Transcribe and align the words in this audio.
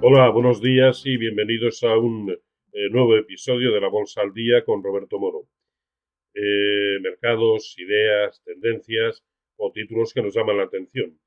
Hola, 0.00 0.30
buenos 0.30 0.62
días 0.62 1.02
y 1.06 1.16
bienvenidos 1.16 1.82
a 1.82 1.98
un 1.98 2.30
eh, 2.30 2.88
nuevo 2.88 3.16
episodio 3.16 3.72
de 3.72 3.80
la 3.80 3.88
Bolsa 3.88 4.20
al 4.20 4.32
Día 4.32 4.64
con 4.64 4.80
Roberto 4.80 5.18
Moro. 5.18 5.48
Eh, 6.34 7.00
mercados, 7.02 7.74
ideas, 7.78 8.40
tendencias 8.44 9.24
o 9.56 9.72
títulos 9.72 10.14
que 10.14 10.22
nos 10.22 10.36
llaman 10.36 10.58
la 10.58 10.62
atención. 10.62 11.18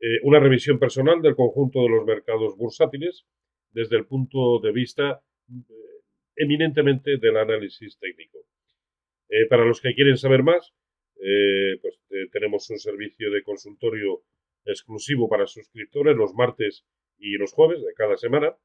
Eh, 0.00 0.18
una 0.24 0.40
revisión 0.40 0.80
personal 0.80 1.22
del 1.22 1.36
conjunto 1.36 1.80
de 1.82 1.90
los 1.90 2.04
mercados 2.04 2.56
bursátiles 2.56 3.24
desde 3.70 3.98
el 3.98 4.06
punto 4.06 4.58
de 4.58 4.72
vista 4.72 5.22
eminentemente 6.34 7.18
del 7.18 7.36
análisis 7.36 8.00
técnico. 8.00 8.40
para 9.48 9.64
los 9.64 9.80
que 9.80 9.94
quieren 9.94 10.16
saber 10.16 10.42
más, 10.42 10.74
pues 11.80 12.00
tenemos 12.32 12.68
un 12.68 12.78
servicio 12.78 13.30
de 13.30 13.44
consultorio 13.44 14.24
exclusivo 14.64 15.28
para 15.28 15.46
suscriptores 15.46 16.16
los 16.16 16.34
martes 16.34 16.84
y 17.22 17.38
los 17.38 17.52
jueves 17.52 17.80
de 17.82 17.94
cada 17.94 18.16
semana, 18.16 18.56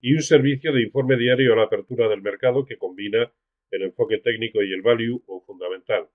y 0.00 0.14
un 0.14 0.22
servicio 0.22 0.72
de 0.72 0.82
informe 0.82 1.16
diario 1.16 1.52
a 1.52 1.56
la 1.56 1.62
apertura 1.64 2.08
del 2.08 2.20
mercado 2.20 2.64
que 2.64 2.76
combina 2.76 3.32
el 3.70 3.82
enfoque 3.82 4.18
técnico 4.18 4.60
y 4.60 4.72
el 4.72 4.82
value 4.82 5.22
o 5.26 5.40
fundamental. 5.40 6.08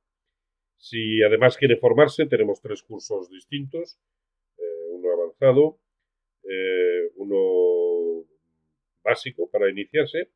Si 0.77 1.23
además 1.23 1.55
quiere 1.55 1.77
formarse, 1.77 2.25
tenemos 2.25 2.59
tres 2.61 2.83
cursos 2.83 3.29
distintos, 3.29 3.97
eh, 4.57 4.89
uno 4.91 5.13
avanzado, 5.13 5.79
eh, 6.43 7.11
uno 7.15 8.27
básico 9.01 9.49
para 9.49 9.69
iniciarse 9.69 10.31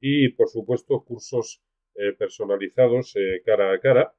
y, 0.00 0.30
por 0.30 0.48
supuesto, 0.48 1.04
cursos 1.04 1.62
eh, 1.94 2.12
personalizados 2.12 3.14
cara 3.44 3.74
a 3.74 3.80
cara 3.80 4.14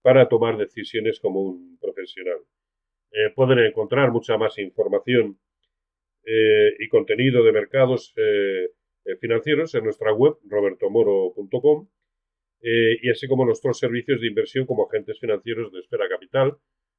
para 0.00 0.28
tomar 0.28 0.56
decisiones 0.56 1.20
como 1.20 1.42
un 1.42 1.78
profesional. 1.78 2.38
pueden 3.34 3.58
encontrar 3.58 4.10
mucha 4.12 4.38
más 4.38 4.58
información 4.58 5.38
eh, 6.30 6.74
y 6.78 6.88
contenido 6.88 7.42
de 7.42 7.52
mercados 7.52 8.12
eh, 8.16 8.66
eh, 9.06 9.16
financieros 9.16 9.74
en 9.74 9.84
nuestra 9.84 10.12
web 10.12 10.34
robertomoro.com 10.44 11.88
y 12.60 13.08
así 13.08 13.26
como 13.28 13.46
nuestros 13.46 13.78
servicios 13.78 14.20
de 14.20 14.26
inversión 14.26 14.66
como 14.66 14.86
agentes 14.86 15.18
financieros 15.20 15.72
de 15.72 15.78
espera 15.78 16.06
capital, 16.06 16.58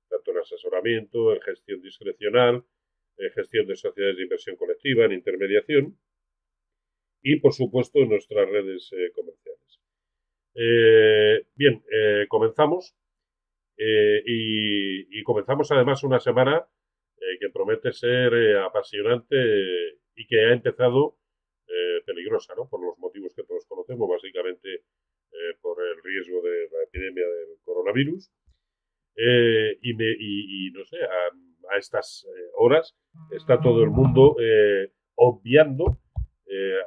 tanto 0.09 0.31
en 0.31 0.37
asesoramiento, 0.37 1.33
en 1.33 1.41
gestión 1.41 1.81
discrecional, 1.81 2.63
en 3.17 3.31
gestión 3.31 3.67
de 3.67 3.75
sociedades 3.75 4.15
de 4.15 4.23
inversión 4.23 4.55
colectiva, 4.55 5.05
en 5.05 5.11
intermediación 5.11 5.99
y 7.21 7.35
por 7.41 7.53
supuesto 7.53 7.99
en 7.99 8.09
nuestras 8.09 8.49
redes 8.49 8.89
comerciales. 9.13 9.79
bien, 11.55 11.83
comenzamos 12.29 12.95
y, 13.77 15.21
comenzamos 15.23 15.71
además 15.73 16.03
una 16.03 16.21
semana 16.21 16.65
eh, 17.21 17.37
que 17.39 17.49
promete 17.49 17.91
ser 17.91 18.33
eh, 18.33 18.57
apasionante 18.59 19.35
y 20.15 20.25
que 20.25 20.39
ha 20.39 20.53
empezado 20.53 21.17
eh, 21.67 22.01
peligrosa, 22.05 22.53
¿no? 22.55 22.69
Por 22.69 22.81
los 22.81 22.97
motivos 22.97 23.33
que 23.35 23.43
todos 23.43 23.65
conocemos, 23.65 24.09
básicamente 24.09 24.83
por 25.61 25.77
el 25.81 26.03
riesgo 26.03 26.41
de 26.41 26.69
la 26.71 26.83
epidemia 26.83 27.25
del 27.25 27.59
coronavirus. 27.63 28.31
Y, 29.15 29.93
me, 29.93 30.05
y, 30.17 30.71
no 30.71 30.83
sé, 30.85 30.97
a, 31.03 31.77
estas 31.77 32.25
horas 32.57 32.97
está 33.31 33.61
todo 33.61 33.83
el 33.83 33.89
mundo 33.89 34.35
obviando, 35.15 35.99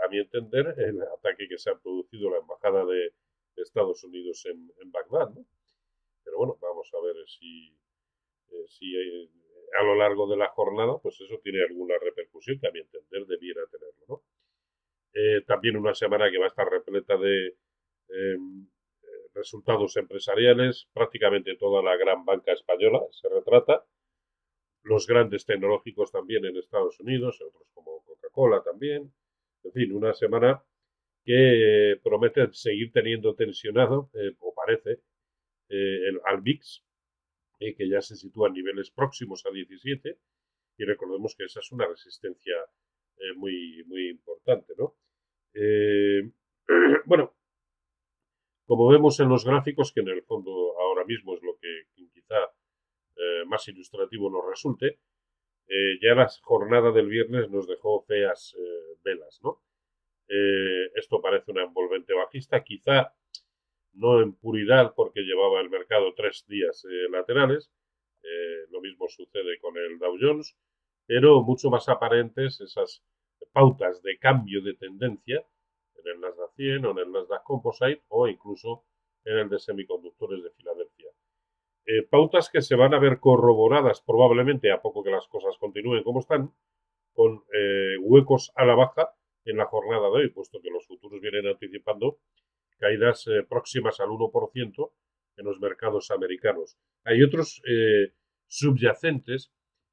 a 0.04 0.08
mi 0.10 0.18
entender, 0.18 0.74
el 0.76 1.00
ataque 1.02 1.46
que 1.48 1.56
se 1.56 1.70
ha 1.70 1.78
producido 1.78 2.30
la 2.30 2.38
embajada 2.38 2.84
de 2.84 3.12
Estados 3.56 4.02
Unidos 4.04 4.44
en, 4.46 4.70
en 4.82 4.90
Bagdad, 4.90 5.30
¿no? 5.30 5.46
Pero 6.24 6.38
bueno, 6.38 6.58
vamos 6.60 6.90
a 6.94 7.06
ver 7.06 7.16
si, 7.26 7.76
si 8.66 8.96
a 9.78 9.82
lo 9.82 9.94
largo 9.94 10.28
de 10.28 10.36
la 10.36 10.48
jornada, 10.48 10.98
pues 11.02 11.20
eso 11.20 11.38
tiene 11.42 11.62
alguna 11.62 11.94
repercusión 11.98 12.58
que 12.58 12.68
a 12.68 12.72
mi 12.72 12.80
entender 12.80 13.26
debiera 13.26 13.62
tenerlo. 13.70 14.04
¿no? 14.08 14.22
Eh, 15.14 15.42
también 15.46 15.76
una 15.76 15.94
semana 15.94 16.30
que 16.30 16.38
va 16.38 16.44
a 16.44 16.48
estar 16.48 16.68
repleta 16.68 17.16
de 17.16 17.56
em, 18.08 18.66
eh, 19.02 19.06
resultados 19.34 19.96
empresariales, 19.96 20.88
prácticamente 20.92 21.56
toda 21.56 21.82
la 21.82 21.96
gran 21.96 22.24
banca 22.24 22.52
española 22.52 23.00
se 23.10 23.28
retrata, 23.28 23.84
los 24.84 25.06
grandes 25.06 25.46
tecnológicos 25.46 26.10
también 26.10 26.44
en 26.44 26.56
Estados 26.56 26.98
Unidos, 27.00 27.40
otros 27.40 27.68
como 27.74 28.02
Coca-Cola 28.04 28.62
también, 28.62 29.12
en 29.64 29.72
fin, 29.72 29.92
una 29.92 30.12
semana 30.14 30.62
que 31.24 32.00
promete 32.02 32.52
seguir 32.52 32.90
teniendo 32.92 33.34
tensionado, 33.34 34.10
eh, 34.14 34.34
o 34.40 34.54
parece, 34.54 35.00
el, 35.68 36.20
al 36.26 36.42
VIX, 36.42 36.84
eh, 37.62 37.76
que 37.76 37.88
ya 37.88 38.02
se 38.02 38.16
sitúa 38.16 38.48
a 38.48 38.52
niveles 38.52 38.90
próximos 38.90 39.46
a 39.46 39.50
17, 39.52 40.18
y 40.78 40.84
recordemos 40.84 41.36
que 41.36 41.44
esa 41.44 41.60
es 41.60 41.70
una 41.70 41.86
resistencia 41.86 42.56
eh, 43.18 43.34
muy, 43.36 43.84
muy 43.86 44.08
importante, 44.08 44.74
¿no? 44.76 44.96
Eh, 45.54 46.28
bueno, 47.06 47.36
como 48.66 48.88
vemos 48.88 49.20
en 49.20 49.28
los 49.28 49.44
gráficos, 49.44 49.92
que 49.92 50.00
en 50.00 50.08
el 50.08 50.22
fondo 50.24 50.50
ahora 50.80 51.04
mismo 51.04 51.34
es 51.34 51.42
lo 51.42 51.56
que 51.58 51.86
quizá 52.12 52.36
más 53.46 53.68
ilustrativo 53.68 54.30
nos 54.30 54.48
resulte, 54.48 54.98
ya 56.00 56.14
la 56.14 56.28
jornada 56.40 56.90
del 56.90 57.08
viernes 57.08 57.50
nos 57.50 57.68
dejó 57.68 58.02
feas 58.02 58.56
velas, 59.04 59.40
¿no? 59.42 59.62
esto 60.94 61.20
parece 61.20 61.50
una 61.50 61.64
envolvente 61.64 62.14
bajista, 62.14 62.64
quizá 62.64 63.14
no 63.94 64.20
en 64.20 64.34
puridad 64.34 64.94
porque 64.94 65.20
llevaba 65.20 65.60
el 65.60 65.70
mercado 65.70 66.14
tres 66.14 66.44
días 66.48 66.84
eh, 66.84 67.10
laterales, 67.10 67.70
eh, 68.22 68.66
lo 68.70 68.80
mismo 68.80 69.08
sucede 69.08 69.58
con 69.60 69.76
el 69.76 69.98
Dow 69.98 70.16
Jones, 70.20 70.56
pero 71.06 71.42
mucho 71.42 71.70
más 71.70 71.88
aparentes 71.88 72.60
esas 72.60 73.02
pautas 73.52 74.02
de 74.02 74.18
cambio 74.18 74.62
de 74.62 74.74
tendencia 74.74 75.44
en 75.96 76.14
el 76.14 76.20
Nasdaq 76.20 76.54
100 76.54 76.86
o 76.86 76.90
en 76.92 76.98
el 76.98 77.12
Nasdaq 77.12 77.42
Composite 77.42 78.02
o 78.08 78.28
incluso 78.28 78.84
en 79.24 79.38
el 79.38 79.48
de 79.48 79.58
semiconductores 79.58 80.42
de 80.42 80.50
Filadelfia. 80.50 81.10
Eh, 81.84 82.02
pautas 82.08 82.48
que 82.48 82.62
se 82.62 82.76
van 82.76 82.94
a 82.94 82.98
ver 82.98 83.18
corroboradas 83.18 84.00
probablemente 84.00 84.70
a 84.70 84.80
poco 84.80 85.02
que 85.02 85.10
las 85.10 85.26
cosas 85.28 85.56
continúen 85.58 86.04
como 86.04 86.20
están, 86.20 86.52
con 87.12 87.44
huecos 88.00 88.52
a 88.54 88.64
la 88.64 88.74
baja 88.74 89.14
en 89.44 89.58
la 89.58 89.66
jornada 89.66 90.08
de 90.08 90.16
hoy, 90.16 90.28
puesto 90.30 90.62
que 90.62 90.70
los 90.70 90.86
futuros 90.86 91.20
vienen 91.20 91.46
anticipando 91.46 92.18
caídas 92.82 93.28
eh, 93.28 93.44
próximas 93.48 94.00
al 94.00 94.08
1% 94.08 94.92
en 95.36 95.44
los 95.44 95.60
mercados 95.60 96.10
americanos. 96.10 96.76
Hay 97.04 97.22
otros 97.22 97.62
eh, 97.64 98.12
subyacentes 98.48 99.52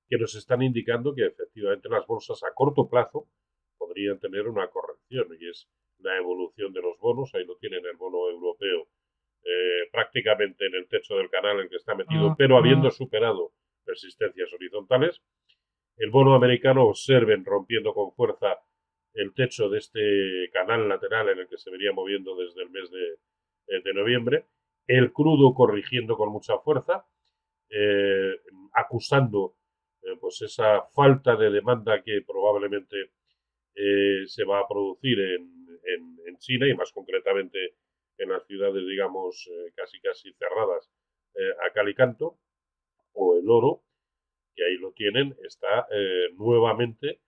que 0.10 0.18
nos 0.18 0.34
están 0.34 0.64
indicando 0.64 1.14
que 1.14 1.28
efectivamente 1.28 1.88
las 1.88 2.08
bolsas 2.08 2.42
a 2.44 2.52
corto 2.56 2.90
plazo 2.90 3.28
podrían 3.78 4.20
tener 4.20 4.48
una 4.48 4.68
corrección 4.70 5.28
y 5.40 5.50
es 5.50 5.70
la 6.00 6.18
evolución 6.18 6.74
de 6.74 6.82
los 6.82 6.98
bonos. 6.98 7.34
Ahí 7.36 7.46
lo 7.46 7.58
tienen 7.58 7.86
el 7.86 7.96
bono 7.96 8.28
europeo 8.28 8.88
eh, 9.44 9.88
prácticamente 9.92 10.66
en 10.66 10.74
el 10.74 10.88
techo 10.88 11.16
del 11.16 11.30
canal 11.30 11.60
en 11.60 11.70
que 11.70 11.76
está 11.76 11.94
metido, 11.94 12.36
pero 12.38 12.58
habiendo 12.58 12.90
superado 12.90 13.54
resistencias 13.86 14.52
horizontales. 14.52 15.22
El 15.96 16.10
bono 16.10 16.34
americano 16.34 16.88
observen 16.88 17.46
rompiendo 17.46 17.94
con 17.94 18.12
fuerza 18.14 18.58
el 19.19 19.34
techo 19.34 19.69
de 19.69 19.80
este 19.80 20.50
canal 20.53 20.88
lateral 20.88 21.30
en 21.30 21.40
el 21.40 21.47
que 21.47 21.57
se 21.57 21.69
venía 21.69 21.91
moviendo 21.91 22.35
desde 22.38 22.63
el 22.63 22.69
mes 22.69 22.90
de, 22.90 23.18
eh, 23.68 23.94
noviembre, 23.94 24.46
el 24.88 25.12
crudo 25.12 25.53
corrigiendo 25.53 26.16
con 26.16 26.31
mucha 26.31 26.57
fuerza, 26.59 27.06
eh, 27.69 28.40
acusando 28.74 29.58
eh, 30.02 30.16
pues 30.19 30.41
esa 30.41 30.84
falta 30.96 31.35
de 31.35 31.52
demanda 31.52 32.02
que 32.02 32.22
probablemente 32.25 33.11
se 34.26 34.44
va 34.44 34.59
a 34.59 34.67
producir 34.67 35.17
en, 35.22 35.70
en, 36.26 36.38
China 36.38 36.67
y 36.67 36.73
más 36.73 36.91
concretamente 36.91 37.76
en 38.17 38.29
las 38.29 38.46
ciudades, 38.46 38.85
digamos, 38.85 39.49
casi 39.73 40.02
casi 40.02 40.34
cerradas 40.34 40.91
a 41.66 41.72
Calicanto, 41.73 42.40
o 43.14 43.38
el 43.38 43.49
oro, 43.49 43.84
que 44.53 44.66
ahí 44.66 44.76
lo 44.78 44.91
tienen, 44.91 45.34
está 45.44 45.88
nuevamente 46.35 47.22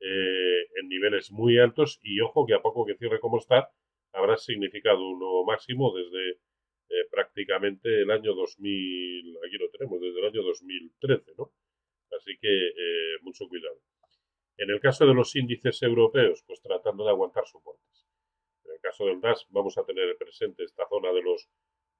eh, 0.00 0.66
en 0.80 0.88
niveles 0.88 1.30
muy 1.30 1.58
altos 1.58 1.98
y 2.02 2.20
ojo 2.20 2.46
que 2.46 2.54
a 2.54 2.62
poco 2.62 2.84
que 2.84 2.96
cierre 2.96 3.20
como 3.20 3.38
está, 3.38 3.70
habrá 4.12 4.36
significado 4.36 5.08
un 5.08 5.18
nuevo 5.18 5.44
máximo 5.44 5.94
desde 5.94 6.30
eh, 6.88 7.08
prácticamente 7.10 8.02
el 8.02 8.10
año 8.10 8.34
2000, 8.34 9.38
aquí 9.46 9.56
lo 9.58 9.70
tenemos, 9.70 10.00
desde 10.00 10.20
el 10.20 10.26
año 10.26 10.42
2013, 10.42 11.32
¿no? 11.38 11.52
Así 12.16 12.38
que 12.40 12.48
eh, 12.48 13.18
mucho 13.22 13.48
cuidado. 13.48 13.78
En 14.58 14.70
el 14.70 14.80
caso 14.80 15.06
de 15.06 15.14
los 15.14 15.34
índices 15.36 15.82
europeos, 15.82 16.42
pues 16.46 16.62
tratando 16.62 17.04
de 17.04 17.10
aguantar 17.10 17.46
soportes. 17.46 18.06
En 18.64 18.72
el 18.72 18.80
caso 18.80 19.06
del 19.06 19.20
DAS 19.20 19.46
vamos 19.50 19.76
a 19.76 19.84
tener 19.84 20.16
presente 20.16 20.64
esta 20.64 20.88
zona 20.88 21.12
de 21.12 21.22
los 21.22 21.48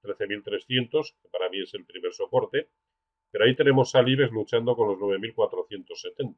13.300, 0.03 1.15
que 1.21 1.29
para 1.29 1.51
mí 1.51 1.61
es 1.61 1.75
el 1.75 1.85
primer 1.85 2.13
soporte, 2.13 2.71
pero 3.31 3.45
ahí 3.45 3.57
tenemos 3.57 3.95
a 3.95 4.03
luchando 4.03 4.77
con 4.77 4.89
los 4.89 4.99
9.470 4.99 6.37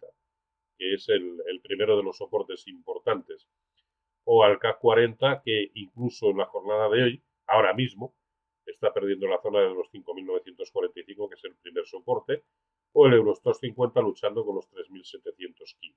que 0.78 0.94
es 0.94 1.08
el, 1.08 1.60
primero 1.62 1.96
de 1.96 2.02
los 2.02 2.16
soportes 2.16 2.66
importantes, 2.68 3.48
o 4.24 4.44
al 4.44 4.58
CAC 4.58 4.78
40, 4.78 5.42
que 5.42 5.70
incluso 5.74 6.30
en 6.30 6.38
la 6.38 6.46
jornada 6.46 6.88
de 6.88 7.02
hoy, 7.02 7.22
ahora 7.46 7.74
mismo, 7.74 8.14
está 8.64 8.92
perdiendo 8.92 9.26
la 9.26 9.40
zona 9.40 9.60
de 9.60 9.74
los 9.74 9.90
5.945, 9.90 11.28
que 11.28 11.34
es 11.34 11.44
el 11.44 11.56
primer 11.56 11.86
soporte, 11.86 12.44
o 12.92 13.06
el 13.06 13.14
Eurostox 13.14 13.58
50 13.60 14.00
luchando 14.00 14.44
con 14.44 14.54
los 14.56 14.70
3.715. 14.70 15.94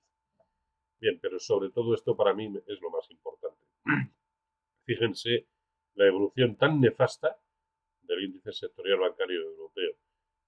Bien, 0.99 1.19
pero 1.21 1.39
sobre 1.39 1.69
todo 1.71 1.93
esto 1.93 2.15
para 2.15 2.33
mí 2.33 2.51
es 2.67 2.81
lo 2.81 2.89
más 2.89 3.09
importante. 3.09 3.65
Fíjense 4.85 5.47
la 5.95 6.07
evolución 6.07 6.55
tan 6.57 6.79
nefasta 6.79 7.39
del 8.03 8.23
índice 8.23 8.51
sectorial 8.51 8.99
bancario 8.99 9.41
europeo, 9.41 9.93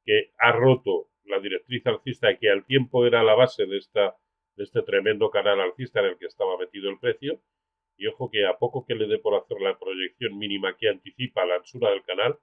que 0.05 0.31
ha 0.37 0.51
roto 0.51 1.09
la 1.25 1.39
directriz 1.39 1.85
alcista 1.87 2.37
que 2.37 2.49
al 2.49 2.65
tiempo 2.65 3.05
era 3.05 3.23
la 3.23 3.35
base 3.35 3.65
de, 3.65 3.77
esta, 3.77 4.15
de 4.55 4.63
este 4.63 4.81
tremendo 4.83 5.29
canal 5.29 5.59
alcista 5.59 5.99
en 5.99 6.07
el 6.07 6.17
que 6.17 6.25
estaba 6.25 6.57
metido 6.57 6.89
el 6.89 6.99
precio, 6.99 7.41
y 7.97 8.07
ojo 8.07 8.29
que 8.29 8.45
a 8.45 8.57
poco 8.57 8.85
que 8.85 8.95
le 8.95 9.07
dé 9.07 9.19
por 9.19 9.35
hacer 9.35 9.61
la 9.61 9.77
proyección 9.77 10.37
mínima 10.37 10.75
que 10.77 10.89
anticipa 10.89 11.45
la 11.45 11.55
anchura 11.55 11.91
del 11.91 12.03
canal, 12.03 12.37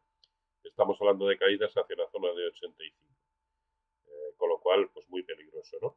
estamos 0.64 0.96
hablando 1.00 1.26
de 1.26 1.38
caídas 1.38 1.72
hacia 1.74 1.96
la 1.96 2.08
zona 2.10 2.28
de 2.32 2.46
85. 2.46 2.96
Eh, 4.06 4.10
con 4.36 4.48
lo 4.48 4.60
cual, 4.60 4.88
pues 4.92 5.08
muy 5.08 5.22
peligroso, 5.22 5.76
¿no? 5.82 5.96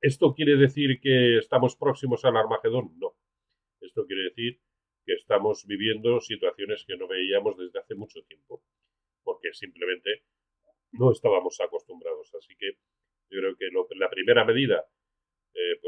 ¿Esto 0.00 0.34
quiere 0.34 0.56
decir 0.56 1.00
que 1.00 1.38
estamos 1.38 1.76
próximos 1.76 2.24
al 2.24 2.36
Armagedón? 2.36 2.98
No. 2.98 3.14
Esto 3.80 4.04
quiere 4.06 4.24
decir 4.24 4.60
que 5.04 5.14
estamos 5.14 5.64
viviendo 5.66 6.20
situaciones 6.20 6.84
que 6.86 6.96
no 6.96 7.06
veíamos 7.06 7.56
desde 7.56 7.78
hace 7.78 7.94
mucho 7.94 8.22
tiempo, 8.24 8.62
porque 9.22 9.52
simplemente 9.52 10.24
no 10.92 11.12
estábamos 11.12 11.60
acostumbrados. 11.60 12.34
Así 12.34 12.54
que 12.56 12.72
yo 13.30 13.40
creo 13.40 13.56
que 13.56 13.68
la 13.96 14.10
primera 14.10 14.44
medida, 14.44 14.84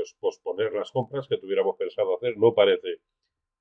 pues 0.04 0.16
posponer 0.20 0.72
las 0.74 0.90
compras 0.90 1.26
que 1.26 1.38
tuviéramos 1.38 1.76
pensado 1.78 2.14
hacer, 2.16 2.36
no 2.36 2.52
parece 2.52 3.00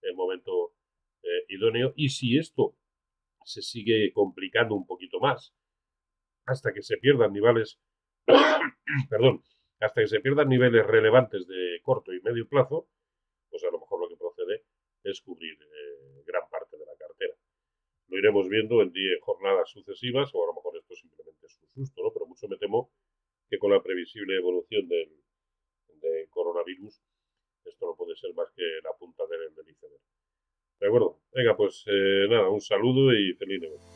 el 0.01 0.13
momento 0.13 0.74
eh, 1.22 1.45
idóneo. 1.48 1.94
Y 1.95 2.10
si 2.10 2.38
esto 2.38 2.75
se 3.45 3.62
sigue 3.62 4.12
complicando 4.12 4.75
un 4.75 4.86
poquito 4.86 5.22
más, 5.22 5.54
hasta 6.45 6.74
que 6.74 6.81
se 6.81 6.98
pierdan 6.98 7.31
niveles, 7.31 7.80
perdón, 9.10 9.42
hasta 9.80 10.01
que 10.01 10.07
se 10.07 10.19
pierdan 10.19 10.50
niveles 10.50 10.86
relevantes 10.86 11.48
de 11.48 11.80
corto 11.81 12.13
y 12.13 12.19
medio 12.19 12.46
plazo, 12.50 12.89
pues 13.50 13.63
a 13.63 13.72
lo 13.72 13.80
mejor 13.80 14.01
lo 14.01 14.10
que 14.10 14.18
procede 14.18 14.66
es 15.04 15.22
cubrir 15.22 15.54
eh, 15.54 16.24
gran 16.25 16.50
parte 16.50 16.78
de 16.78 16.86
la 16.86 16.96
cartera. 16.98 17.36
Lo 18.10 18.18
iremos 18.18 18.50
viendo 18.50 18.81
en, 18.81 18.92
día, 18.92 19.13
jornadas 19.22 19.69
sucesivas, 19.69 20.30
o 20.34 20.44
a 20.44 20.48
lo 20.48 20.56
mejor 20.56 20.75
esto 20.78 20.94
simplemente 20.96 21.46
es 21.46 21.57
un 21.57 21.86
susto, 21.86 22.04
¿no? 22.04 22.12
Pero 22.12 22.25
mucho 22.25 22.50
me 22.50 22.57
temo 22.57 22.92
que 23.50 23.57
con 23.60 23.72
la 23.72 23.81
previsible 23.81 24.36
evolución 24.36 24.89
del, 24.89 25.23
coronavirus, 26.63 27.01
esto 27.65 27.86
no 27.86 27.95
puede 27.95 28.15
ser 28.15 28.33
más 28.33 28.48
que 28.56 28.63
la 28.83 28.92
punta 28.98 29.24
del, 29.27 29.54
del 29.56 29.69
iceberg. 29.69 30.01
De 30.80 30.88
acuerdo. 30.88 31.19
Venga, 31.33 31.56
pues 31.56 31.83
eh, 31.88 32.27
nada, 32.30 32.50
un 32.50 32.62
saludo 32.62 33.13
y 33.13 33.33
feliz 33.33 33.62
negocio. 33.62 33.93